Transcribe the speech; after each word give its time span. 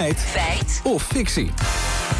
Feit. 0.00 0.18
Feit. 0.18 0.80
Of 0.84 1.02
fictie. 1.02 1.50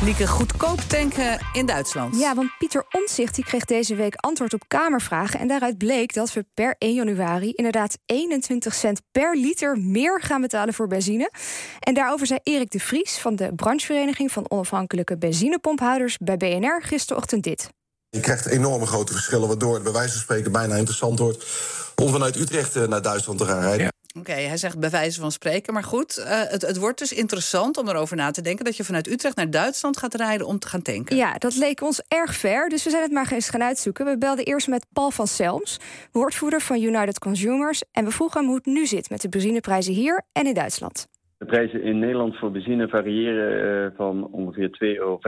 Lieke, 0.04 0.27
goedkoop 0.27 0.80
tanken 0.80 1.38
in 1.53 1.67
Duitsland. 1.67 2.18
Ja, 2.18 2.35
want 2.35 2.51
Pieter 2.58 2.85
Omtzigt 2.90 3.35
die 3.35 3.45
kreeg 3.45 3.64
deze 3.64 3.95
week 3.95 4.14
antwoord 4.14 4.54
op 4.54 4.62
Kamervragen. 4.69 5.40
En 5.40 5.49
daaruit 5.49 5.79
bleek 5.79 6.14
dat 6.14 6.32
we 6.32 6.45
per 6.54 6.74
1 6.79 6.95
januari 6.95 7.53
inderdaad 7.53 7.98
21 8.06 8.74
cent 8.74 9.01
per 9.11 9.37
liter 9.37 9.79
meer 9.79 10.21
gaan 10.22 10.40
betalen 10.40 10.74
voor 10.74 10.87
benzine. 10.87 11.30
En 11.79 11.94
daarover 11.94 12.26
zei 12.26 12.40
Erik 12.43 12.71
de 12.71 12.80
Vries 12.80 13.19
van 13.19 13.37
de 13.37 13.54
branchevereniging 13.54 14.33
van 14.33 14.51
onafhankelijke 14.51 15.19
benzinepomphouders 15.19 16.16
bij 16.19 16.37
BNR 16.37 16.83
gisterochtend 16.83 17.42
dit. 17.42 17.69
Je 18.09 18.20
krijgt 18.20 18.47
enorme 18.47 18.87
grote 18.87 19.12
verschillen, 19.12 19.48
waardoor 19.48 19.74
het 19.74 19.83
bij 19.83 19.92
wijze 19.92 20.12
van 20.12 20.20
spreken 20.20 20.52
bijna 20.52 20.74
interessant 20.74 21.19
wordt 21.19 21.47
om 21.95 22.10
vanuit 22.10 22.37
Utrecht 22.37 22.77
eh, 22.77 22.87
naar 22.88 23.02
Duitsland 23.02 23.38
te 23.38 23.45
gaan 23.45 23.60
rijden. 23.60 23.88
Oké, 24.19 24.33
hij 24.33 24.56
zegt 24.56 24.79
bij 24.79 24.91
wijze 24.91 25.20
van 25.20 25.30
spreken. 25.30 25.73
Maar 25.73 25.83
goed, 25.83 26.19
uh, 26.19 26.24
het, 26.27 26.62
het 26.62 26.79
wordt 26.79 26.98
dus 26.98 27.12
interessant 27.12 27.77
om 27.77 27.89
erover 27.89 28.17
na 28.17 28.30
te 28.30 28.43
denken... 28.43 28.65
dat 28.65 28.77
je 28.77 28.84
vanuit 28.84 29.09
Utrecht 29.09 29.37
naar 29.37 29.51
Duitsland 29.51 29.97
gaat 29.97 30.15
rijden 30.15 30.47
om 30.47 30.59
te 30.59 30.69
gaan 30.69 30.83
tanken. 30.83 31.17
Ja, 31.17 31.34
dat 31.34 31.57
leek 31.57 31.80
ons 31.83 32.03
erg 32.09 32.34
ver, 32.34 32.69
dus 32.69 32.84
we 32.84 32.91
zijn 32.91 33.03
het 33.03 33.12
maar 33.12 33.33
eens 33.33 33.51
gaan 33.51 33.62
uitzoeken. 33.62 34.05
We 34.05 34.19
belden 34.19 34.45
eerst 34.45 34.69
met 34.69 34.87
Paul 34.93 35.11
van 35.11 35.27
Selms, 35.27 35.79
woordvoerder 36.12 36.61
van 36.61 36.83
United 36.83 37.19
Consumers... 37.19 37.83
en 37.93 38.05
we 38.05 38.11
vroegen 38.11 38.39
hem 38.41 38.48
hoe 38.48 38.57
het 38.59 38.67
nu 38.67 38.87
zit 38.87 39.11
met 39.11 39.20
de 39.20 39.29
benzineprijzen 39.29 39.95
hier 39.95 40.23
en 40.33 40.47
in 40.47 40.55
Duitsland. 40.55 41.09
De 41.39 41.45
prijzen 41.47 41.83
in 41.83 41.98
Nederland 41.98 42.37
voor 42.37 42.51
benzine 42.51 42.89
variëren 42.89 43.84
uh, 43.84 43.97
van 43.97 44.27
ongeveer 44.31 44.69
2,15 44.69 44.77
euro 44.81 45.19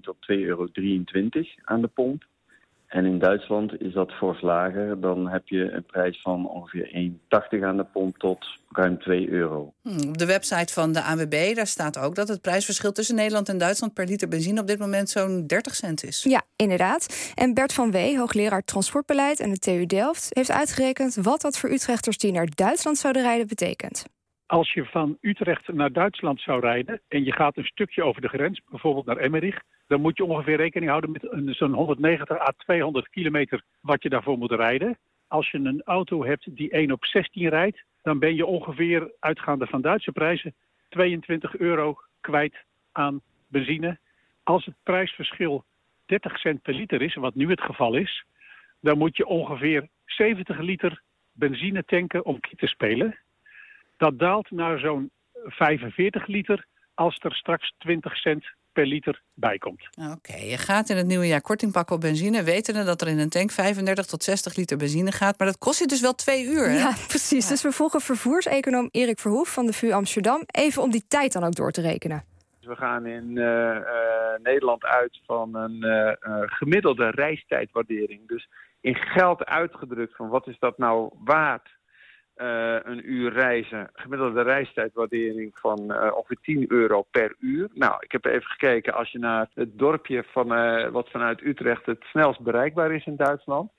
tot 0.00 0.16
2,23 0.30 0.36
euro 0.36 0.68
aan 1.64 1.80
de 1.80 1.88
pomp. 1.88 2.24
En 2.92 3.04
in 3.04 3.18
Duitsland 3.18 3.80
is 3.80 3.92
dat 3.92 4.12
fors 4.12 4.40
lager. 4.40 5.00
Dan 5.00 5.28
heb 5.28 5.48
je 5.48 5.72
een 5.72 5.84
prijs 5.84 6.20
van 6.20 6.48
ongeveer 6.48 7.12
1,80 7.56 7.62
aan 7.62 7.76
de 7.76 7.84
pomp 7.92 8.18
tot 8.18 8.46
ruim 8.70 8.98
2 8.98 9.28
euro. 9.28 9.72
Hmm, 9.82 10.08
op 10.08 10.18
de 10.18 10.26
website 10.26 10.72
van 10.72 10.92
de 10.92 11.02
AWB 11.02 11.54
daar 11.54 11.66
staat 11.66 11.98
ook 11.98 12.14
dat 12.14 12.28
het 12.28 12.40
prijsverschil 12.40 12.92
tussen 12.92 13.14
Nederland 13.14 13.48
en 13.48 13.58
Duitsland 13.58 13.94
per 13.94 14.06
liter 14.06 14.28
benzine 14.28 14.60
op 14.60 14.66
dit 14.66 14.78
moment 14.78 15.10
zo'n 15.10 15.46
30 15.46 15.74
cent 15.74 16.04
is. 16.04 16.22
Ja, 16.22 16.42
inderdaad. 16.56 17.32
En 17.34 17.54
Bert 17.54 17.72
van 17.72 17.90
Wee, 17.90 18.18
hoogleraar 18.18 18.64
transportbeleid 18.64 19.42
aan 19.42 19.50
de 19.50 19.58
TU 19.58 19.86
Delft, 19.86 20.26
heeft 20.30 20.50
uitgerekend 20.50 21.14
wat 21.14 21.40
dat 21.40 21.58
voor 21.58 21.70
Utrechters 21.70 22.18
die 22.18 22.32
naar 22.32 22.48
Duitsland 22.54 22.98
zouden 22.98 23.22
rijden 23.22 23.46
betekent. 23.46 24.04
Als 24.52 24.72
je 24.72 24.84
van 24.84 25.18
Utrecht 25.20 25.72
naar 25.72 25.92
Duitsland 25.92 26.40
zou 26.40 26.60
rijden 26.60 27.00
en 27.08 27.24
je 27.24 27.32
gaat 27.32 27.56
een 27.56 27.64
stukje 27.64 28.02
over 28.02 28.20
de 28.20 28.28
grens, 28.28 28.60
bijvoorbeeld 28.70 29.06
naar 29.06 29.16
Emmerich, 29.16 29.62
dan 29.86 30.00
moet 30.00 30.16
je 30.16 30.24
ongeveer 30.24 30.56
rekening 30.56 30.90
houden 30.90 31.10
met 31.10 31.26
zo'n 31.56 31.72
190 31.72 32.40
à 32.40 32.52
200 32.56 33.08
kilometer 33.08 33.62
wat 33.80 34.02
je 34.02 34.08
daarvoor 34.08 34.38
moet 34.38 34.52
rijden. 34.52 34.98
Als 35.28 35.50
je 35.50 35.58
een 35.58 35.82
auto 35.84 36.24
hebt 36.24 36.56
die 36.56 36.70
1 36.70 36.92
op 36.92 37.04
16 37.04 37.48
rijdt, 37.48 37.84
dan 38.02 38.18
ben 38.18 38.34
je 38.34 38.46
ongeveer, 38.46 39.12
uitgaande 39.18 39.66
van 39.66 39.80
Duitse 39.80 40.12
prijzen, 40.12 40.54
22 40.88 41.56
euro 41.56 41.98
kwijt 42.20 42.64
aan 42.92 43.20
benzine. 43.48 43.98
Als 44.42 44.64
het 44.64 44.74
prijsverschil 44.82 45.64
30 46.06 46.38
cent 46.38 46.62
per 46.62 46.74
liter 46.74 47.02
is, 47.02 47.14
wat 47.14 47.34
nu 47.34 47.50
het 47.50 47.60
geval 47.60 47.94
is, 47.94 48.24
dan 48.80 48.98
moet 48.98 49.16
je 49.16 49.26
ongeveer 49.26 49.88
70 50.04 50.58
liter 50.58 51.02
benzine 51.32 51.84
tanken 51.84 52.24
om 52.24 52.40
te 52.40 52.66
spelen. 52.66 53.18
Dat 54.02 54.18
daalt 54.18 54.50
naar 54.50 54.78
zo'n 54.78 55.10
45 55.32 56.26
liter 56.26 56.66
als 56.94 57.18
er 57.18 57.34
straks 57.34 57.74
20 57.78 58.16
cent 58.16 58.44
per 58.72 58.86
liter 58.86 59.22
bij 59.34 59.58
komt. 59.58 59.88
Oké, 60.12 60.36
je 60.36 60.58
gaat 60.58 60.88
in 60.88 60.96
het 60.96 61.06
nieuwe 61.06 61.26
jaar 61.26 61.40
korting 61.40 61.72
pakken 61.72 61.94
op 61.94 62.00
benzine... 62.00 62.42
wetende 62.42 62.84
dat 62.84 63.00
er 63.00 63.08
in 63.08 63.18
een 63.18 63.28
tank 63.28 63.50
35 63.50 64.06
tot 64.06 64.22
60 64.22 64.56
liter 64.56 64.76
benzine 64.76 65.12
gaat. 65.12 65.38
Maar 65.38 65.46
dat 65.46 65.58
kost 65.58 65.78
je 65.78 65.86
dus 65.86 66.00
wel 66.00 66.14
twee 66.14 66.44
uur, 66.44 66.68
hè? 66.68 66.76
Ja, 66.76 66.92
precies. 67.08 67.48
Dus 67.48 67.62
we 67.62 67.72
volgen 67.72 68.00
vervoerseconoom 68.00 68.88
Erik 68.90 69.18
Verhoef 69.18 69.52
van 69.52 69.66
de 69.66 69.72
VU 69.72 69.90
Amsterdam... 69.90 70.42
even 70.46 70.82
om 70.82 70.90
die 70.90 71.04
tijd 71.08 71.32
dan 71.32 71.44
ook 71.44 71.54
door 71.54 71.70
te 71.70 71.80
rekenen. 71.80 72.24
We 72.60 72.76
gaan 72.76 73.06
in 73.06 73.36
uh, 73.36 73.44
uh, 73.44 73.82
Nederland 74.42 74.84
uit 74.84 75.20
van 75.26 75.54
een 75.54 75.84
uh, 75.84 76.42
gemiddelde 76.46 77.10
reistijdwaardering. 77.10 78.28
Dus 78.28 78.48
in 78.80 78.94
geld 78.94 79.44
uitgedrukt 79.44 80.16
van 80.16 80.28
wat 80.28 80.46
is 80.46 80.58
dat 80.58 80.78
nou 80.78 81.10
waard 81.24 81.68
uh, 82.42 82.76
een 82.82 83.10
uur 83.10 83.32
reizen, 83.32 83.90
gemiddelde 83.92 84.42
reistijdwaardering 84.42 85.58
van 85.58 85.92
uh, 85.92 86.16
ongeveer 86.16 86.38
10 86.42 86.64
euro 86.68 87.02
per 87.10 87.34
uur. 87.38 87.68
Nou, 87.74 87.94
ik 87.98 88.12
heb 88.12 88.24
even 88.24 88.50
gekeken 88.50 88.94
als 88.94 89.10
je 89.10 89.18
naar 89.18 89.48
het 89.54 89.78
dorpje 89.78 90.24
van, 90.32 90.52
uh, 90.52 90.88
wat 90.88 91.10
vanuit 91.10 91.42
Utrecht 91.42 91.86
het 91.86 92.02
snelst 92.02 92.40
bereikbaar 92.40 92.92
is 92.92 93.06
in 93.06 93.16
Duitsland. 93.16 93.70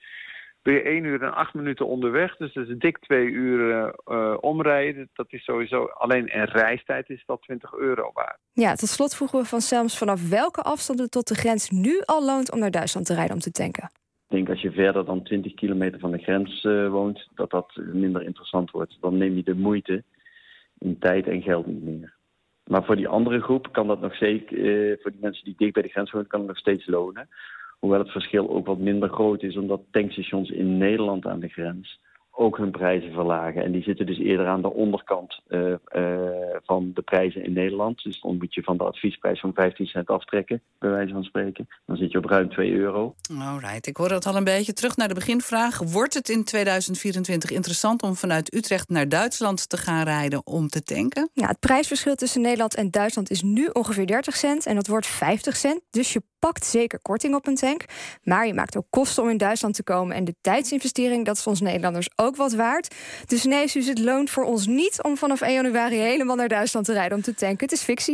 Ben 0.62 0.74
je 0.74 0.82
1 0.82 1.04
uur 1.04 1.22
en 1.24 1.34
8 1.34 1.54
minuten 1.54 1.88
onderweg, 1.88 2.38
dus 2.38 2.54
dat 2.54 2.68
is 2.68 2.78
dik 2.78 2.98
2 2.98 3.26
uur 3.26 3.94
omrijden. 4.40 5.10
Dat 5.14 5.26
is 5.30 5.44
sowieso, 5.44 5.86
alleen 5.86 6.28
in 6.28 6.44
reistijd 6.44 7.10
is 7.10 7.24
dat 7.26 7.42
20 7.42 7.74
euro 7.74 8.12
waard. 8.14 8.38
Ja, 8.52 8.76
tot 8.76 8.90
slot 8.90 9.16
vroegen 9.16 9.40
we 9.40 9.46
van 9.46 9.62
Selms 9.62 9.98
vanaf 9.98 10.30
welke 10.30 10.62
afstanden 10.62 11.10
tot 11.10 11.28
de 11.28 11.36
grens 11.36 11.70
nu 11.70 12.02
al 12.06 12.26
loont 12.26 12.52
om 12.52 12.60
naar 12.60 12.72
Duitsland 12.72 13.06
te 13.06 13.14
rijden 13.14 13.34
om 13.34 13.40
te 13.40 13.52
tanken. 13.52 13.92
Denk 14.34 14.50
als 14.50 14.62
je 14.62 14.72
verder 14.72 15.06
dan 15.06 15.24
20 15.24 15.54
kilometer 15.54 16.00
van 16.00 16.12
de 16.12 16.18
grens 16.18 16.64
uh, 16.64 16.90
woont, 16.90 17.28
dat 17.36 17.50
dat 17.50 17.76
minder 17.76 18.24
interessant 18.24 18.72
wordt. 18.72 18.98
Dan 19.02 19.18
neem 19.18 19.36
je 19.36 19.44
de 19.44 19.56
moeite 19.56 20.04
in 20.78 21.00
tijd 21.00 21.28
en 21.28 21.42
geld 21.42 21.66
niet 21.66 21.84
meer. 21.84 22.14
Maar 22.64 22.84
voor 22.84 22.96
die 22.96 23.08
andere 23.08 23.42
groep 23.42 23.72
kan 23.72 23.88
dat 23.88 24.02
nog 24.02 24.16
zeker, 24.16 24.58
uh, 24.58 24.98
voor 25.02 25.12
die 25.12 25.20
mensen 25.22 25.46
die 25.46 25.56
dicht 25.58 25.74
bij 25.74 25.82
de 25.82 25.90
grens 25.90 26.12
wonen, 26.12 26.28
kan 26.28 26.40
het 26.40 26.48
nog 26.48 26.58
steeds 26.58 26.88
lonen. 26.88 27.30
Hoewel 27.80 28.00
het 28.00 28.12
verschil 28.12 28.50
ook 28.50 28.66
wat 28.66 28.78
minder 28.78 29.10
groot 29.10 29.44
is, 29.44 29.58
omdat 29.58 29.82
tankstations 29.92 30.50
in 30.50 30.78
Nederland 30.78 31.26
aan 31.26 31.40
de 31.40 31.50
grens 31.50 32.00
ook 32.32 32.58
hun 32.58 32.72
prijzen 32.72 33.12
verlagen. 33.12 33.64
En 33.64 33.72
die 33.72 33.84
zitten 33.84 34.06
dus 34.06 34.20
eerder 34.20 34.48
aan 34.48 34.62
de 34.62 34.74
onderkant 34.74 35.40
uh, 35.48 35.76
van 36.74 36.92
de 36.94 37.02
prijzen 37.02 37.44
in 37.44 37.54
Nederland. 37.54 38.04
Dus 38.04 38.22
dan 38.22 38.38
moet 38.38 38.54
je 38.54 38.64
van 38.64 38.78
de 38.78 38.84
adviesprijs 38.84 39.40
van 39.40 39.54
15 39.54 39.86
cent 39.86 40.08
aftrekken, 40.08 40.62
bij 40.80 40.90
wijze 40.90 41.14
van 41.14 41.24
spreken. 41.24 41.68
Dan 41.86 41.98
zit 41.98 42.12
je 42.12 42.18
op 42.18 42.26
ruim 42.26 42.50
2 42.50 42.72
euro. 42.74 43.16
Alright, 43.40 43.88
ik 43.88 43.98
hoor 43.98 44.10
dat 44.10 44.26
al 44.26 44.36
een 44.36 44.44
beetje. 44.44 44.74
Terug 44.74 44.96
naar 44.96 45.08
de 45.08 45.14
beginvraag. 45.14 45.78
Wordt 45.78 46.14
het 46.14 46.30
in 46.30 46.44
2024 46.44 47.50
interessant 47.50 48.02
om 48.02 48.16
vanuit 48.16 48.56
Utrecht 48.56 48.90
naar 48.90 49.10
Duitsland 49.10 49.70
te 49.70 49.78
gaan 49.78 50.04
rijden 50.04 50.46
om 50.46 50.68
te 50.68 50.84
tanken? 50.84 51.30
Ja, 51.34 51.48
het 51.48 51.60
prijsverschil 51.60 52.16
tussen 52.16 52.42
Nederland 52.42 52.76
en 52.76 52.92
Duitsland 52.92 53.30
is 53.30 53.42
nu 53.42 53.70
ongeveer 53.74 54.08
30 54.08 54.36
cent. 54.36 54.66
En 54.66 54.76
dat 54.76 54.88
wordt 54.88 55.08
50 55.08 55.56
cent. 55.56 55.82
Dus 55.90 56.14
je 56.14 56.22
pakt 56.46 56.66
zeker 56.66 57.00
korting 57.02 57.36
op 57.36 57.48
een 57.48 57.56
tank. 57.56 57.86
Maar 58.24 58.48
je 58.48 58.54
maakt 58.54 58.78
ook 58.78 58.86
kosten 58.90 59.24
om 59.24 59.30
in 59.30 59.38
Duitsland 59.38 59.76
te 59.76 59.84
komen. 59.84 60.16
En 60.16 60.24
de 60.24 60.36
tijdsinvestering, 60.42 61.26
dat 61.26 61.38
is 61.38 61.48
ons 61.48 61.62
Nederlanders 61.62 62.10
ook 62.16 62.36
wat 62.36 62.54
waard. 62.54 62.96
Dus 63.26 63.44
nee, 63.44 63.68
Suus, 63.68 63.88
het 63.88 64.00
loont 64.00 64.30
voor 64.30 64.44
ons 64.44 64.68
niet 64.68 65.04
om 65.04 65.18
vanaf 65.18 65.42
1 65.42 65.54
januari 65.54 65.98
helemaal 65.98 66.36
naar 66.36 66.48
Duitsland 66.48 66.86
te 66.86 66.94
rijden 66.94 67.18
om 67.18 67.24
te 67.24 67.36
tanken. 67.36 67.60
Het 67.60 67.72
is 67.72 67.82
fictie. 67.82 68.12